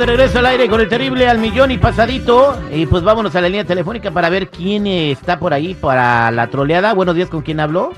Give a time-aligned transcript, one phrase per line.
[0.00, 2.58] de regreso al aire con el terrible al millón y pasadito.
[2.72, 6.46] Y pues vámonos a la línea telefónica para ver quién está por ahí para la
[6.46, 6.94] troleada.
[6.94, 7.92] Buenos días, ¿con quién habló?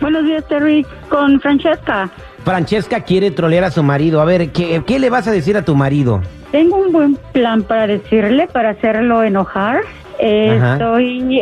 [0.00, 2.08] Buenos días, Terry, con Francesca.
[2.44, 4.20] Francesca quiere trolear a su marido.
[4.20, 6.22] A ver, ¿qué, qué le vas a decir a tu marido?
[6.52, 9.80] Tengo un buen plan para decirle, para hacerlo enojar.
[10.18, 11.40] Eh, estoy,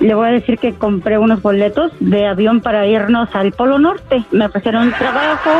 [0.00, 4.24] le voy a decir que compré unos boletos de avión para irnos al Polo Norte.
[4.32, 5.50] Me ofrecieron trabajo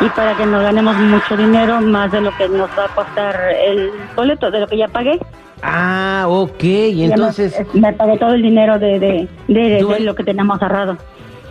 [0.00, 3.36] y para que nos ganemos mucho dinero, más de lo que nos va a costar
[3.66, 5.18] el boleto, de lo que ya pagué.
[5.62, 6.62] Ah, ok.
[6.62, 7.54] Y Ya me- entonces.
[7.74, 10.96] me, pagué todo el dinero de, de, de- lo que teníamos ahorrado.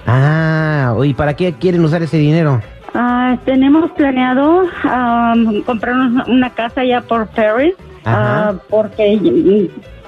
[0.07, 2.61] Ah, ¿y para qué quieren usar ese dinero?
[2.95, 8.49] Ah, tenemos planeado am, comprarnos una casa ya por Paris, Ajá.
[8.49, 9.19] ah, porque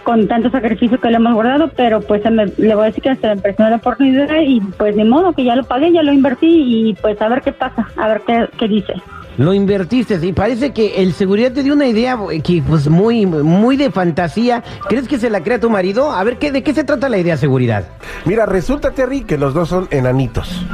[0.03, 3.16] con tanto sacrificio que le hemos guardado, pero pues me- le voy a decir que
[3.16, 6.11] se me presentó la oportunidad y pues ni modo que ya lo pagué, ya lo
[6.13, 6.47] invertí
[6.89, 8.22] y pues a ver qué pasa, a ver
[8.57, 8.94] qué dice.
[9.37, 13.25] Lo invertiste y parece que el seguridad te dio una idea eh, que pues muy
[13.25, 14.63] muy de fantasía.
[14.89, 16.11] ¿Crees que se la crea tu marido?
[16.11, 17.85] A ver, ¿qué, ¿de qué se trata la idea seguridad?
[18.25, 20.65] Mira, resulta, Terry, que los dos son enanitos.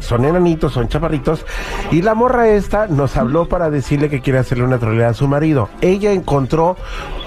[0.00, 1.46] Son enanitos, son chaparritos.
[1.92, 5.28] Y la morra esta nos habló para decirle que quiere hacerle una troleada a su
[5.28, 5.68] marido.
[5.80, 6.76] Ella encontró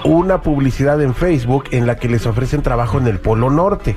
[0.04, 3.96] una publicidad en Facebook en la que les ofrecen trabajo en el Polo Norte.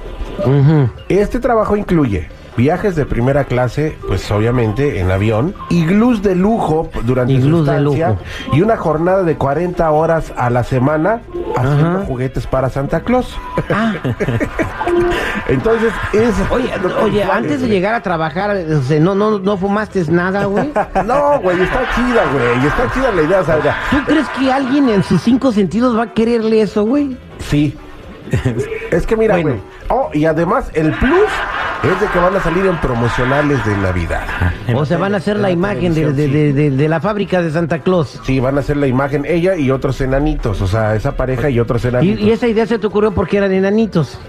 [1.09, 7.33] Este trabajo incluye viajes de primera clase, pues obviamente en avión, iglús de lujo durante
[7.33, 8.21] Iglús su de estancia lujo.
[8.53, 11.22] y una jornada de 40 horas a la semana
[11.55, 12.05] haciendo Ajá.
[12.05, 13.38] juguetes para Santa Claus.
[13.73, 13.94] Ah,
[15.47, 16.69] Entonces, es oye,
[17.01, 18.01] oye, antes de llegar a
[18.78, 20.72] o sea, no, no, no fumaste nada, güey.
[21.06, 22.67] No, güey, está chida, güey.
[22.67, 23.78] Está chida la idea, o sea, ya.
[23.90, 27.17] ¿Tú crees que alguien en sus cinco sentidos va a quererle eso, güey?
[27.40, 27.75] Sí.
[28.91, 29.50] Es que mira, Bueno.
[29.50, 29.61] güey.
[29.90, 31.28] Oh, y además el plus
[31.84, 34.22] es de que van a salir en promocionales de Navidad.
[34.75, 37.52] O sea, van a hacer la imagen de, de- de- de- de la fábrica de
[37.52, 38.19] Santa Claus.
[38.24, 41.59] Sí, van a hacer la imagen ella y otros enanitos, o sea, esa pareja y
[41.59, 42.22] otros Y, enanitos.
[42.24, 44.20] y esa idea se te ocurrió porque eran enanitos.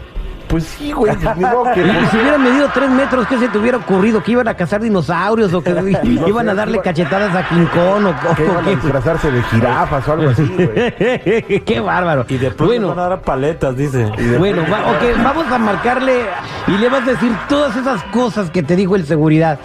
[0.49, 3.59] Pues sí, güey, pues, modo que- Y si hubieran medido tres metros, ¿qué se te
[3.59, 4.23] hubiera ocurrido?
[4.23, 5.71] ¿Que iban a cazar dinosaurios o que
[6.05, 8.71] No iban a darle iba- cachetadas a King Kong o, que iban a qué?
[8.77, 11.61] disfrazarse de jirafas o algo así, güey.
[11.65, 12.27] qué bárbaro.
[12.29, 14.11] Y después bueno, van a dar paletas, dice.
[14.39, 16.27] bueno, va- ok, vamos a marcarle
[16.67, 19.59] y le vas a decir todas esas cosas que te dijo el seguridad.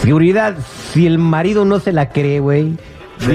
[0.00, 0.54] Seguridad,
[0.92, 2.76] si el marido no se la cree, güey.
[3.18, 3.32] Se.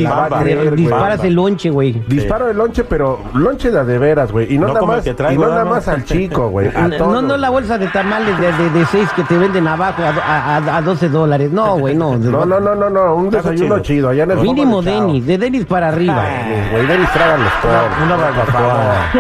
[0.75, 1.93] Disparas el lonche, güey.
[2.07, 4.53] Disparo el lonche, pero lonche de de veras, güey.
[4.53, 5.69] Y no, No nada más, traigo, y no nada ¿no?
[5.71, 6.69] más al chico, güey.
[6.99, 10.09] No, no la bolsa de tamales de, de, de seis que te venden abajo a,
[10.09, 11.51] a, a- a 12 dólares.
[11.51, 12.15] No, güey, no.
[12.17, 13.79] No, no, no, no, no, un desayuno chido.
[13.79, 14.09] chido.
[14.09, 14.81] allá en el Mínimo.
[14.81, 16.23] Denis, de Denis para arriba.
[16.71, 17.75] Güey, Denis, trágalos todos.
[18.05, 19.11] Una barbacoa.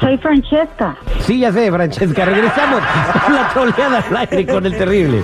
[0.00, 0.96] Soy Francesca.
[1.20, 2.24] Sí, ya sé, Francesca.
[2.24, 5.22] Regresamos a la troleada al aire con el terrible.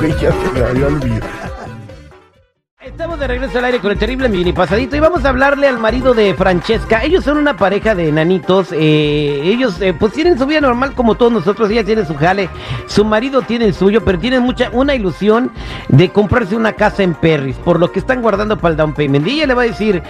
[0.00, 1.26] Güey, ya se me había olvidado.
[2.94, 5.80] Estamos de regreso al aire con el terrible mini pasadito y vamos a hablarle al
[5.80, 7.02] marido de Francesca.
[7.02, 8.68] Ellos son una pareja de enanitos.
[8.70, 11.68] eh, ellos eh, pues tienen su vida normal como todos nosotros.
[11.70, 12.48] Ella tiene su jale,
[12.86, 15.50] su marido tiene el suyo, pero tienen mucha una ilusión
[15.88, 19.26] de comprarse una casa en Perris, por lo que están guardando para el down payment.
[19.26, 20.00] Y ella le va a decir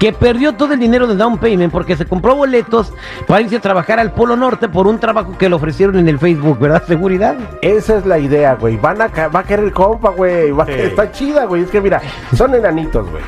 [0.00, 2.92] que perdió todo el dinero del down payment porque se compró boletos
[3.28, 6.18] para irse a trabajar al Polo Norte por un trabajo que le ofrecieron en el
[6.18, 6.82] Facebook, ¿verdad?
[6.88, 7.36] Seguridad.
[7.62, 8.76] Esa es la idea, güey.
[8.78, 10.50] Van a va a querer el compa, güey.
[10.50, 10.72] Va- Sí.
[10.72, 11.62] Está chida, güey.
[11.62, 12.00] Es que mira,
[12.36, 13.22] son enanitos, güey.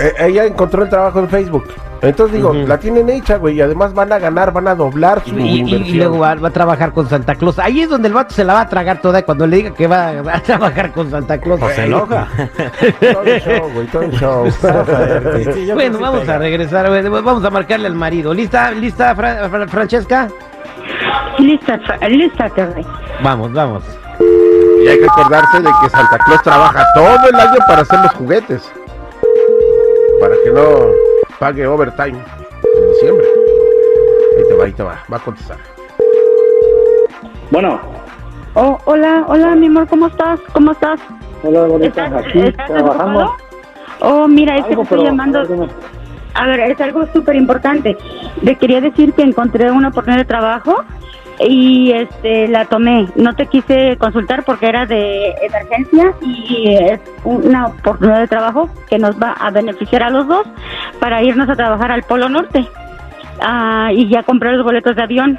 [0.00, 1.64] Eh, ella encontró el trabajo en Facebook.
[2.00, 3.56] Entonces digo, la tienen hecha, güey.
[3.56, 5.84] Y además van a ganar, van a doblar su Y, y- inversión.
[5.84, 7.58] y luego va, va a trabajar con Santa Claus.
[7.58, 9.88] Ahí es donde el vato se la va a tragar toda cuando le diga que
[9.88, 11.60] va, va a trabajar con Santa Claus.
[11.60, 12.28] O se enoja.
[13.00, 14.46] Todo el show, güey, todo el show.
[15.54, 16.34] Sí, Bueno, vamos pega.
[16.36, 17.02] a regresar, güey.
[17.08, 18.32] vamos a marcarle al marido.
[18.32, 20.28] ¿Lista, lista, Fra- Fra- Francesca?
[21.38, 22.86] Lista, lista, Terry.
[23.22, 23.82] Vamos, vamos.
[24.82, 28.12] Y hay que acordarse de que Santa Claus trabaja todo el año para hacer los
[28.14, 28.72] juguetes.
[30.20, 30.62] Para que no
[31.38, 33.26] pague overtime en diciembre.
[34.36, 34.98] Ahí te va, ahí te va.
[35.12, 35.56] Va a contestar.
[37.50, 37.80] Bueno,
[38.54, 40.40] Oh, hola, hola, mi amor, ¿cómo estás?
[40.52, 40.98] ¿Cómo estás?
[41.44, 43.20] hola bonita, ¿Estás- aquí estás trabajando.
[43.26, 43.36] ocupado?
[44.00, 45.38] Oh, mira, es que te estoy llamando.
[45.38, 45.68] a ver, dime.
[46.34, 47.96] A ver, es algo súper importante.
[48.42, 50.82] Le quería decir que encontré una oportunidad de trabajo
[51.40, 53.08] y este la tomé.
[53.16, 58.98] No te quise consultar porque era de emergencia y es una oportunidad de trabajo que
[58.98, 60.46] nos va a beneficiar a los dos
[61.00, 62.66] para irnos a trabajar al Polo Norte.
[63.40, 65.38] Ah, y ya compré los boletos de avión.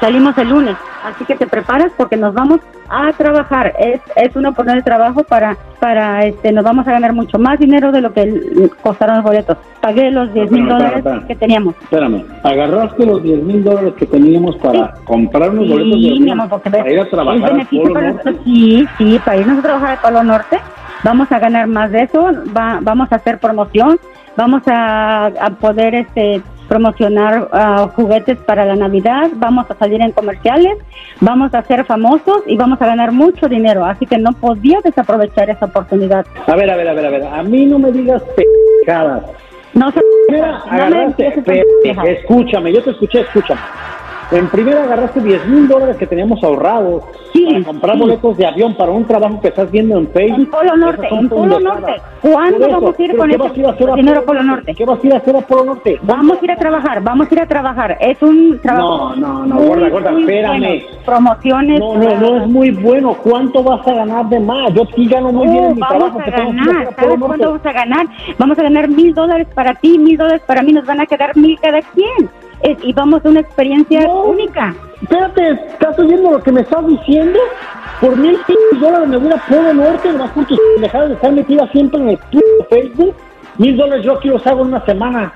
[0.00, 3.72] Salimos el lunes, así que te preparas porque nos vamos a trabajar.
[3.78, 7.58] Es, es una oportunidad de trabajo para, para este, nos vamos a ganar mucho más
[7.58, 9.56] dinero de lo que costaron los boletos.
[9.80, 11.74] Pagué los 10 mil dólares que teníamos.
[11.82, 16.24] Espérame, agarraste los 10 mil dólares que teníamos para comprar unos boletos de Sí, avión
[16.24, 18.24] mi amor, porque ves, para ir a trabajar al Polo para Norte.
[18.30, 20.58] nosotros, sí, sí, para irnos a trabajar al Polo Norte
[21.02, 23.98] vamos a ganar más de eso, va- vamos a hacer promoción,
[24.38, 26.40] vamos a, a poder este
[26.74, 30.76] promocionar ah, juguetes para la Navidad, vamos a salir en comerciales,
[31.20, 35.48] vamos a ser famosos y vamos a ganar mucho dinero, así que no podía desaprovechar
[35.50, 36.26] esa oportunidad.
[36.48, 37.24] A ver, a ver, a ver, a ver.
[37.26, 39.22] A mí no me digas pendejadas.
[39.72, 43.60] No se Primera, no me escúchame, yo te escuché, escúchame.
[44.34, 47.02] En primera agarraste 10 mil dólares que teníamos ahorrados
[47.32, 48.00] Sí, para comprar sí.
[48.02, 50.38] boletos de avión para un trabajo que estás viendo en Facebook.
[50.40, 51.60] En Polo Norte, en Polo.
[51.60, 51.92] Norte.
[52.22, 54.74] ¿Cuándo vamos a ir ¿pero con ese ir a dinero a Polo Norte?
[54.74, 55.98] ¿Qué vas a ir a hacer a Polo Norte?
[56.02, 57.96] Vamos a ir a trabajar, vamos a ir a trabajar.
[58.00, 59.14] Es un trabajo.
[59.16, 60.58] No, no, no, muy, gorda, gorda, muy espérame.
[60.60, 60.82] bueno.
[61.04, 61.80] Promociones.
[61.80, 63.14] No, no, no es muy bueno.
[63.14, 64.72] ¿Cuánto vas a ganar de más?
[64.74, 66.18] Yo aquí gano muy bien Oh, en mi vamos trabajo.
[66.20, 66.88] a ganar.
[66.88, 68.06] a ¿Sabes cuánto vamos a ganar?
[68.38, 70.72] Vamos a ganar mil dólares para ti, mil dólares para mí.
[70.72, 72.30] Nos van a quedar mil cada quien.
[72.64, 74.22] Es- y vamos a una experiencia No.
[74.24, 74.74] única.
[75.02, 77.38] Espérate, ¿estás oyendo lo que me estás diciendo?
[78.00, 78.38] Por mil
[78.80, 82.08] dólares me voy a Polo Norte, nomás por tus pendejadas de estar metida siempre en
[82.10, 82.18] el
[82.70, 83.14] Facebook.
[83.58, 85.32] Mil dólares yo aquí los hago en una semana.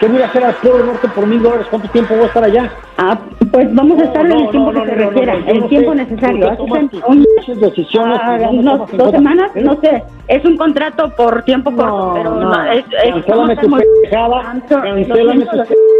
[0.00, 1.66] ¿Qué voy a hacer al Polo Norte por mil dólares?
[1.70, 2.70] ¿Cuánto tiempo voy a estar allá?
[2.96, 3.18] Ah,
[3.52, 5.96] pues vamos a estar en No, el tiempo que se requiera, yo el tiempo sé,
[5.98, 6.56] necesario.
[6.56, 7.24] tomas tus un-
[7.60, 9.60] decisiones ah, tomas en dos semanas, ¿Eh?
[9.62, 10.02] no sé.
[10.28, 15.56] Es un contrato por tiempo corto, pero no, es, es cancélame tu cancélame tu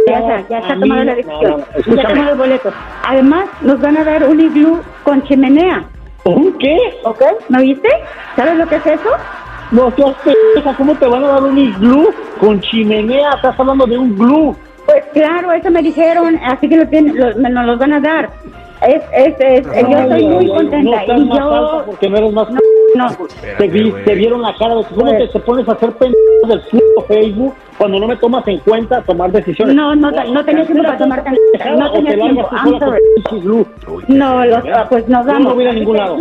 [0.07, 1.51] ya está, ya está tomada la no, decisión.
[1.51, 2.03] no, ya escúchame.
[2.07, 2.73] tenemos los boletos.
[3.07, 5.83] Además, nos van a dar un iglú con chimenea.
[6.25, 6.77] ¿Un qué?
[7.03, 7.21] ¿Ok?
[7.49, 7.89] ¿Me oíste?
[8.35, 9.09] ¿Sabes lo que es eso?
[9.71, 12.09] No seas pendeja, ¿cómo te van a dar un iglú
[12.39, 13.29] con chimenea?
[13.35, 14.55] Estás hablando de un glú.
[14.85, 17.99] Pues claro, eso me dijeron, así que lo tienen, lo- me nos los van a
[17.99, 18.29] dar.
[18.81, 22.17] Es, es, es, yo estoy muy contenta No estás y más yo alta porque no
[22.17, 22.49] eres más...
[22.49, 22.59] no,
[22.95, 23.07] no,
[23.57, 26.47] Te, vi- te vieron la cara de cómo Pues- te, te pones a hacer pendejadas
[26.49, 29.75] del puto Facebook cuando no me tomas en cuenta tomar decisiones.
[29.75, 31.35] No, no, no tenía tiempo para tomar tan-
[31.77, 32.99] no tenía tiempo, I'm sorry.
[34.07, 35.43] no, los, ah, pues nos Yo vamos.
[35.49, 36.17] no voy a a ningún lado.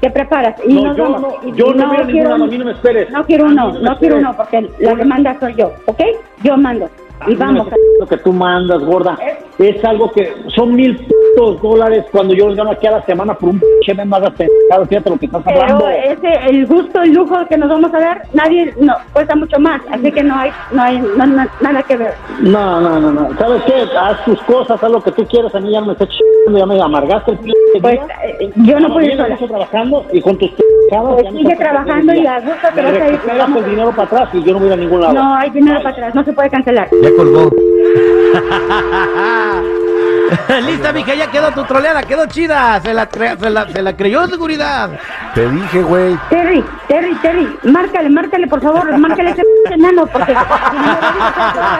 [0.00, 1.20] Te preparas y No, nos yo vamos.
[1.22, 2.52] no- yo no voy a ningún quiero lado, a uno.
[2.52, 3.10] mí no me esperes.
[3.10, 6.00] No quiero A uno, no no quiero uno porque la demanda soy yo, ¿ok?
[6.42, 6.88] Yo mando.
[7.18, 7.66] A Y no vamos.
[7.98, 9.16] lo que tú mandas, gorda.
[9.58, 10.98] Es algo que son mil
[11.44, 14.86] dólares cuando yo los gano aquí a la semana por un pinche mes más pendejado.
[14.88, 15.84] Fíjate lo que estás hablando.
[15.84, 19.58] Pero ese, el gusto, el lujo que nos vamos a dar, nadie, no, cuesta mucho
[19.58, 19.80] más.
[19.90, 22.14] Así que no hay, no hay no- no- nada que ver.
[22.40, 23.28] No, no, no, no.
[23.38, 23.74] ¿Sabes qué?
[23.98, 25.54] Haz tus cosas, haz lo que tú quieras.
[25.54, 28.80] A mí ya no me está chingando, ya me amargaste el pinche Pues eh, yo
[28.80, 29.36] no puedo ir sola.
[29.36, 33.00] trabajando y con tus Pues ya me sigue trabajando y a gusto te Me vas
[33.00, 33.62] a ir, vamos.
[33.62, 35.12] el dinero para atrás y yo no voy a ningún lado.
[35.14, 36.88] No hay dinero para atrás, no se puede cancelar.
[37.02, 37.50] Ya colgó.
[40.66, 42.80] Lista, mija, ya quedó tu troleada, quedó chida.
[42.80, 44.90] Se la, cre- se la, se la creyó seguridad.
[45.34, 46.16] Te dije, güey.
[46.30, 49.42] Terry, Terry, Terry, márcale, márcale, por favor, márcale a ese
[49.72, 51.78] enano, porque si no le digas a la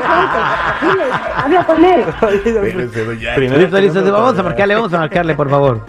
[0.81, 1.05] gente, dile,
[1.45, 2.01] habla con él.
[2.45, 3.35] Espérense.
[3.35, 5.81] Primero Listo, listo, tenemos vamos a marcarle, vamos a marcarle, por favor.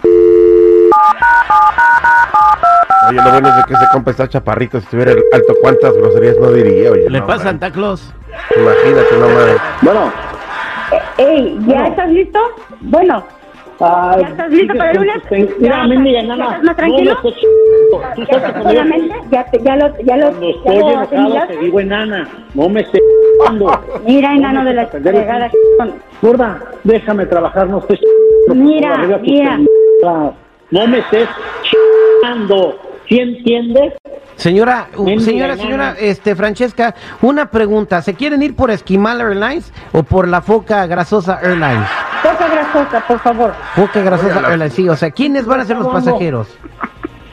[3.08, 4.78] Oye, lo bueno es de que ese compa está chaparrito.
[4.80, 6.90] Si estuviera alto, ¿cuántas groserías no diría?
[6.90, 7.46] Oye, Le no, pasa man.
[7.52, 8.12] Santa Claus.
[8.56, 9.56] Imagínate, no mames.
[9.82, 10.12] Bueno.
[11.18, 12.38] Ey, ¿ya estás listo?
[12.80, 13.22] Bueno,
[13.80, 15.22] ay, ¿ya estás listo para el lunes?
[15.28, 17.12] pen- Mira, ¿Ya mendiga, estás más no tranquilo?
[17.12, 18.14] estés chingando.
[18.14, 21.80] Tú sabes que solamente, ya, te- ya lo, ya lo, Cuando estoy enojado te digo
[21.80, 23.00] enana, no me estés.
[24.04, 25.50] Mira, No enano de la fregada.
[26.22, 28.00] Gorda, déjame trabajar, no estés.
[28.54, 29.58] Mira, mira.
[30.70, 31.28] No me estés
[31.62, 32.78] chingando.
[33.08, 33.94] ¿Sí entiendes?
[34.36, 38.02] Señora, uh, señora, señora, este, Francesca, una pregunta.
[38.02, 41.88] ¿Se quieren ir por Esquimal Airlines o por la Foca Grasosa Airlines?
[42.22, 43.54] Poca grasosa, por favor.
[43.74, 44.88] Foca Grasosa Airlines, sí.
[44.88, 46.56] O sea, ¿quiénes van a ser los pasajeros?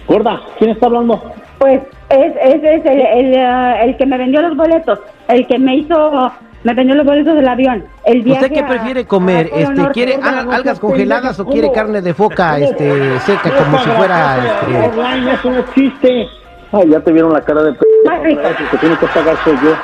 [0.07, 1.21] Gorda, ¿quién está hablando?
[1.59, 5.59] Pues es, es, es el, el, ah, el que me vendió los boletos, el que
[5.59, 6.31] me hizo,
[6.65, 7.85] me vendió los boletos del avión.
[8.03, 9.49] El viaje ¿Usted qué a- prefiere comer?
[9.53, 9.93] a Este, Norte.
[9.93, 14.37] ¿Quiere al- algas congeladas o quiere carne de foca este, seca, como si fuera...
[14.43, 14.75] Este...
[14.77, 16.27] Airline, eso no existe.
[16.71, 17.85] Ay, ya te vieron la cara de p.
[18.05, 18.41] Más rico.
[18.71, 19.75] Que tiene que pagar soy yo.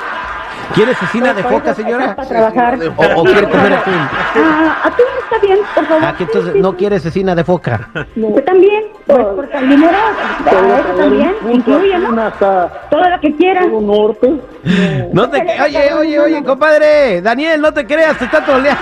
[0.73, 2.15] ¿Quiere cecina de foca, señora?
[2.15, 2.79] Para trabajar.
[2.95, 3.93] ¿O, o quiere comer atún?
[3.93, 6.03] Ah, atún está bien, por favor.
[6.03, 7.89] Ah, que entonces no quiere cecina de foca.
[8.15, 9.97] Yo también, pues porque el dinero,
[10.45, 12.31] a eso también, incluye, ¿no?
[12.89, 13.31] Todo lo que
[13.81, 14.41] norte.
[15.13, 15.41] No te...
[15.63, 17.21] Oye, oye, oye, compadre.
[17.21, 18.81] Daniel, no te creas, te está troleando.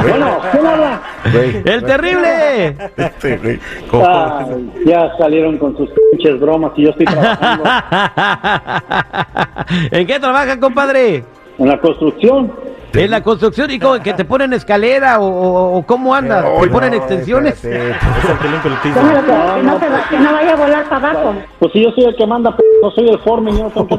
[0.00, 1.00] Bueno, ¿quién habla?
[1.32, 1.56] Güey.
[1.64, 2.68] ¡El terrible!
[2.96, 3.60] Este.
[3.92, 7.64] Ay, ya salieron con sus pinches bromas y yo estoy trabajando
[9.90, 11.24] ¿En qué trabaja, compadre?
[11.58, 12.52] en la construcción.
[12.94, 16.42] En la construcción, ¿y cómo, que te ponen escalera o, o- o cómo andas?
[16.60, 17.62] ¿Te ponen no, extensiones?
[17.62, 17.90] espérate.
[17.90, 18.94] Es el que limpia el piso.
[18.98, 21.34] Déjalo que, que no va- que no vaya a volar para abajo.
[21.58, 23.88] Pues si yo soy el que manda, p- no soy el forme, yo no tengo
[23.88, 23.94] que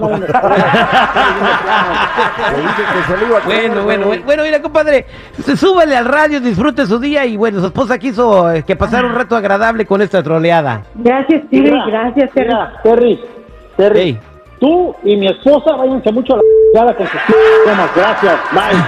[3.46, 5.06] Bueno, bueno, bueno, bueno, mira, compadre,
[5.44, 9.08] se- súbele al radio, disfrute su día y bueno, su esposa quiso eh, que pasara
[9.08, 10.84] un rato agradable con esta troleada.
[10.96, 12.48] Gracias, Mira, gracias, Terry.
[12.48, 13.20] mira, Terry,
[13.78, 14.20] Terry,
[14.60, 16.42] tú y mi esposa váyanse mucho a la
[16.74, 17.34] c***ada con sus p-
[17.66, 17.90] temas.
[17.96, 18.84] Gracias, bye.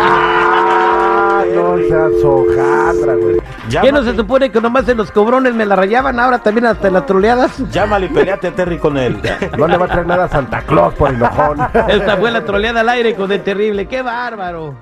[0.00, 3.36] Ah, no seas hojaldra, güey.
[3.82, 6.90] ¿Qué no se supone que nomás en los cobrones me la rayaban, ahora también hasta
[6.90, 7.58] las troleadas?
[7.70, 9.20] llámale y peleate, Terry, con él.
[9.58, 11.58] No le va a traer nada a Santa Claus por enojón.
[11.88, 14.74] Esta fue la troleada al aire con el terrible, qué bárbaro.